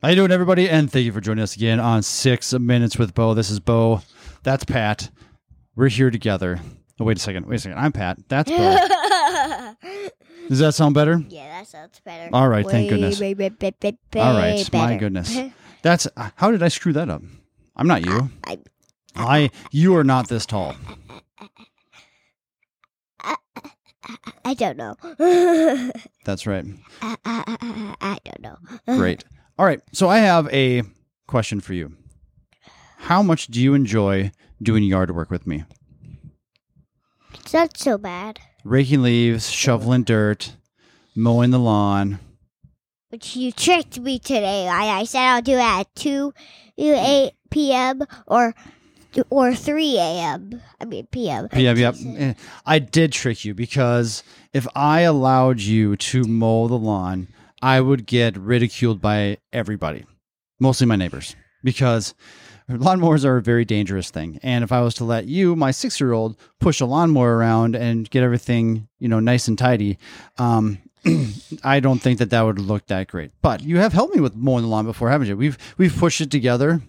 [0.00, 0.70] How you doing, everybody?
[0.70, 3.34] And thank you for joining us again on Six Minutes with Bo.
[3.34, 4.02] This is Bo.
[4.44, 5.10] That's Pat.
[5.74, 6.60] We're here together.
[7.00, 7.46] Oh, wait a second.
[7.46, 7.78] Wait a second.
[7.78, 8.16] I'm Pat.
[8.28, 8.56] That's Bo.
[10.48, 11.20] Does that sound better?
[11.28, 12.30] Yeah, that sounds better.
[12.32, 13.18] All right, thank goodness.
[13.18, 14.72] way, way, way, way, All right.
[14.72, 15.36] My goodness.
[15.82, 17.22] That's uh, how did I screw that up?
[17.74, 18.30] I'm not you.
[18.46, 18.58] I,
[19.16, 20.76] I you are not this tall.
[24.44, 24.94] I don't know.
[26.24, 26.64] That's right.
[27.02, 28.96] I, I, I, I don't know.
[28.96, 29.24] Great.
[29.58, 29.80] All right.
[29.92, 30.82] So I have a
[31.26, 31.92] question for you.
[32.98, 35.64] How much do you enjoy doing yard work with me?
[37.34, 38.38] It's not so bad.
[38.64, 40.52] Raking leaves, shoveling dirt,
[41.16, 42.18] mowing the lawn.
[43.10, 44.68] But you tricked me today.
[44.68, 46.32] I, I said I'll do it at 2
[46.76, 48.02] 8 p.m.
[48.26, 48.54] or
[49.30, 50.60] or 3 a.m.
[50.80, 51.48] I mean, p.m.
[51.54, 51.96] Yeah, yep.
[52.04, 52.34] Eh,
[52.66, 54.22] I did trick you because
[54.52, 57.28] if I allowed you to mow the lawn,
[57.60, 60.04] I would get ridiculed by everybody,
[60.60, 62.14] mostly my neighbors, because
[62.70, 64.38] lawnmowers are a very dangerous thing.
[64.42, 67.74] And if I was to let you, my six year old, push a lawnmower around
[67.74, 69.98] and get everything, you know, nice and tidy,
[70.38, 70.78] um,
[71.64, 73.30] I don't think that that would look that great.
[73.40, 75.36] But you have helped me with mowing the lawn before, haven't you?
[75.36, 76.82] We've we've pushed it together.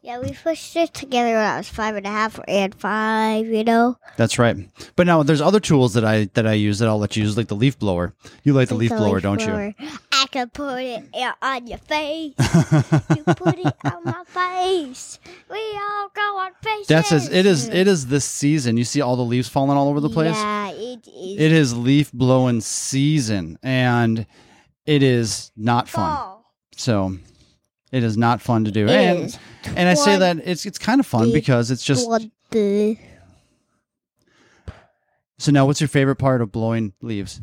[0.00, 3.64] Yeah, we pushed it together when I was five and a half and five, you
[3.64, 3.98] know?
[4.16, 4.56] That's right.
[4.94, 7.36] But now there's other tools that I that I use that I'll let you use,
[7.36, 8.14] like the leaf blower.
[8.44, 9.74] You like the leaf Like blower, don't blower.
[9.78, 11.04] I can put it
[11.42, 12.34] on your face.
[13.16, 15.18] you put it on my face.
[15.50, 16.86] We all go on faces.
[16.86, 17.68] That's as it is.
[17.68, 18.76] It is this season.
[18.76, 20.36] You see all the leaves falling all over the place.
[20.36, 21.40] Yeah, it is.
[21.40, 24.26] It is leaf blowing season, and
[24.86, 26.16] it is not fun.
[26.16, 26.52] fall.
[26.76, 27.16] So
[27.92, 28.86] it is not fun to do.
[28.86, 29.38] It and
[29.76, 32.06] and I say that it's it's kind of fun because it's just.
[32.06, 33.00] Twenty.
[35.38, 37.40] So now, what's your favorite part of blowing leaves?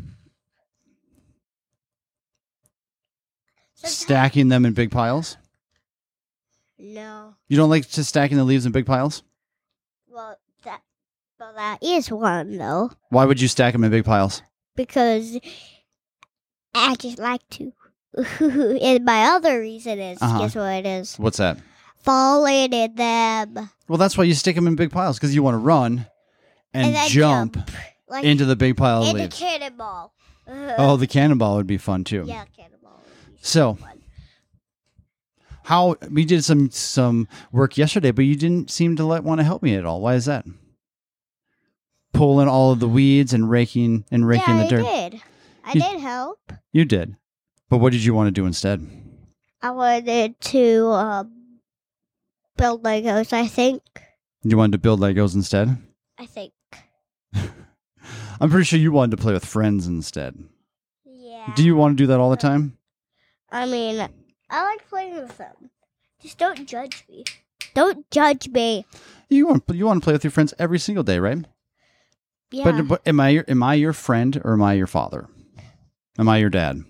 [3.76, 5.38] Stacking them in big piles.
[6.78, 7.36] No.
[7.48, 9.24] You don't like just stacking the leaves in big piles.
[10.10, 10.82] Well, that.
[11.40, 14.42] Well, that is one though, Why would you stack them in big piles?
[14.76, 15.38] because
[16.74, 17.72] I just like to.
[18.40, 20.40] and my other reason is Uh-huh.
[20.40, 21.18] guess what it is?
[21.18, 21.58] What's that?
[21.98, 23.70] Falling in them.
[23.88, 26.06] Well, that's why you stick them in big piles because you want to run
[26.74, 27.58] and, then jump,
[28.08, 29.38] like into the big pile of leaves.
[29.38, 30.14] cannonball.
[30.48, 32.24] oh, the cannonball would be fun too.
[32.26, 32.46] yeah, cannonball.
[32.46, 32.55] would be
[33.46, 33.78] So-
[35.66, 39.44] How we did some some work yesterday, but you didn't seem to let want to
[39.44, 40.02] help me at all.
[40.02, 40.46] Why is that?
[42.14, 44.86] Pulling all of the weeds and raking and raking yeah, the dirt.
[44.86, 45.22] I did.
[45.64, 46.40] I You- did help.
[46.72, 47.16] You did,
[47.70, 48.86] but what did you want to do instead?
[49.62, 51.60] I wanted to um,
[52.58, 53.32] build Legos.
[53.34, 53.82] I think.
[54.44, 55.78] You wanted to build Legos instead.
[56.20, 56.54] I think.
[57.34, 60.36] I'm pretty sure you wanted to play with friends instead.
[61.06, 61.54] Yeah.
[61.56, 62.78] Do you want to do that all the time?
[63.52, 64.08] I mean,
[64.50, 65.70] I like playing with them.
[66.22, 67.24] Just don't judge me.
[67.74, 68.86] Don't judge me.
[69.30, 71.46] You want you want to play with your friends every single day, right?
[72.52, 72.72] Yeah.
[72.72, 75.28] But, but am I your am I your friend or am I your father?
[76.18, 76.84] Am I your dad?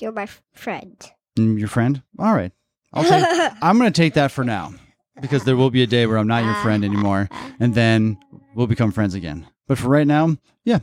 [0.00, 0.96] you're my f- friend.
[1.38, 2.02] Mm, Your friend?
[2.18, 2.50] All right.
[2.92, 4.74] I'll take I'm going to take that for now
[5.20, 7.28] because there will be a day where I'm not your friend anymore
[7.60, 8.18] and then
[8.54, 9.46] we'll become friends again.
[9.68, 10.80] But for right now, yeah.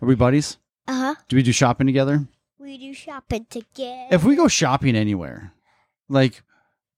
[0.00, 0.56] Are we buddies?
[0.88, 1.14] Uh huh.
[1.28, 2.26] Do we do shopping together?
[2.76, 4.08] We do shopping together.
[4.10, 5.54] If we go shopping anywhere,
[6.10, 6.42] like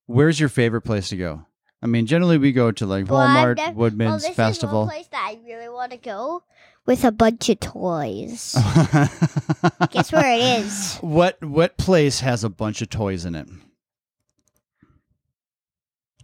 [0.07, 1.47] where's your favorite place to go?
[1.81, 4.83] I mean, generally we go to like Well, Walmart, Woodman's well, this Festival.
[4.83, 6.43] Is one place that I really want to go
[6.85, 8.57] with a bunch of toys.
[9.93, 10.97] Guess where it is?
[10.97, 13.47] What what place has a bunch of toys in it?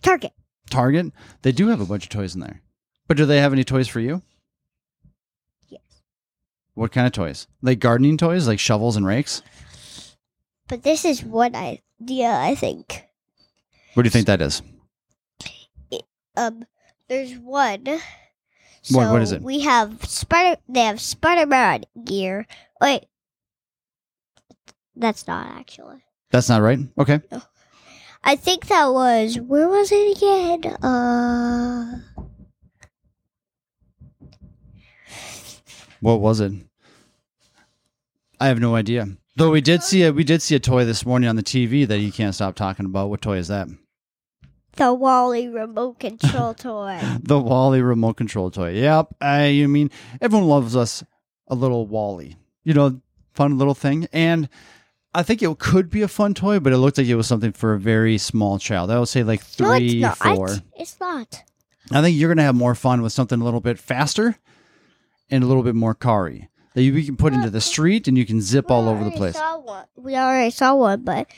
[0.02, 0.32] Target.
[0.68, 1.12] Target.
[1.42, 2.60] They do have a bunch of toys in there.
[3.06, 4.20] But do they have any toys for you?
[6.74, 7.46] What kind of toys?
[7.62, 9.42] Like gardening toys, like shovels and rakes?
[10.68, 13.04] But this is one idea I think.
[13.94, 14.62] What do you think that is?
[16.36, 16.64] Um,
[17.08, 17.84] there's one.
[18.90, 19.40] What- what is it?
[19.40, 20.60] We have Spider.
[20.68, 22.46] They have Spider-Man gear.
[22.80, 23.04] Wait,
[24.96, 26.02] that's not actually.
[26.30, 26.80] That's not right.
[26.98, 27.20] Okay.
[27.30, 27.40] No.
[28.24, 30.74] I think that was where was it again?
[30.82, 32.00] Uh,
[36.04, 36.52] What was it?
[38.38, 39.06] I have no idea.
[39.36, 41.88] Though we did see a we did see a toy this morning on the TV
[41.88, 43.08] that you can't stop talking about.
[43.08, 43.68] What toy is that?
[44.76, 47.00] the WALL-E remote control toy.
[47.22, 48.72] The WALL-E remote control toy.
[48.72, 49.14] Yep.
[49.22, 49.90] I you mean
[50.20, 51.02] everyone loves us
[51.48, 52.36] a little WALL-E.
[52.64, 53.00] You know,
[53.32, 54.06] fun little thing.
[54.12, 54.50] And
[55.14, 57.52] I think it could be a fun toy, but it looked like it was something
[57.52, 58.90] for a very small child.
[58.90, 60.04] I would say like no, it's three,
[60.34, 60.50] four.
[60.76, 61.44] It's not.
[61.90, 64.36] I think you're gonna have more fun with something a little bit faster
[65.30, 68.26] and a little bit more kari that you can put into the street and you
[68.26, 69.38] can zip all over the place.
[69.96, 71.28] We already saw one, but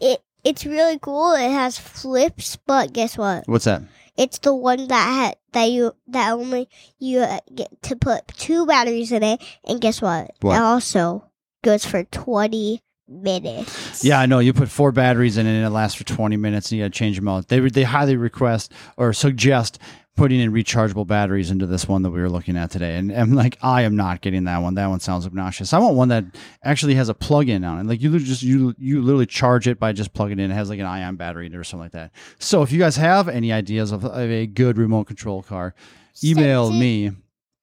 [0.00, 1.34] it it's really cool.
[1.34, 3.46] It has flips, but guess what?
[3.46, 3.82] What's that?
[4.16, 6.68] It's the one that had that you that only
[6.98, 10.32] you uh, get to put two batteries in it, and guess what?
[10.40, 10.56] What?
[10.56, 11.30] It also
[11.62, 14.04] goes for twenty minutes.
[14.04, 14.38] Yeah, I know.
[14.38, 16.92] You put four batteries in it and it lasts for 20 minutes and you got
[16.92, 17.48] to change them out.
[17.48, 19.78] They, they highly request or suggest
[20.18, 22.96] putting in rechargeable batteries into this one that we were looking at today.
[22.96, 24.74] And I'm like, I am not getting that one.
[24.74, 25.72] That one sounds obnoxious.
[25.72, 26.24] I want one that
[26.62, 27.86] actually has a plug-in on it.
[27.86, 30.50] Like you literally just you you literally charge it by just plugging it in.
[30.50, 32.10] It has like an ion battery in it or something like that.
[32.38, 35.74] So if you guys have any ideas of, of a good remote control car,
[36.22, 37.10] email Send it- me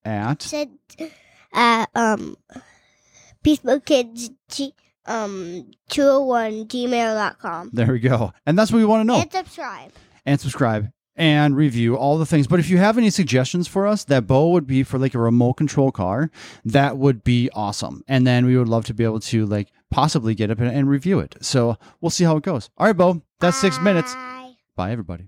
[0.05, 0.69] at Send
[1.53, 2.35] at um
[3.43, 4.73] Peaceful Kids G,
[5.05, 7.69] um two oh one gmail.com.
[7.73, 8.33] there we go.
[8.45, 9.19] And that's what we want to know.
[9.21, 9.91] And subscribe.
[10.25, 12.47] and subscribe and review all the things.
[12.47, 15.19] But if you have any suggestions for us, that Bo would be for like a
[15.19, 16.29] remote control car.
[16.63, 18.03] That would be awesome.
[18.07, 21.19] And then we would love to be able to like possibly get up and, review
[21.19, 21.35] it.
[21.41, 22.69] So we'll see how it goes.
[22.77, 23.61] All right, Bo, that's Bye.
[23.61, 24.13] six minutes.
[24.75, 25.27] Bye, everybody.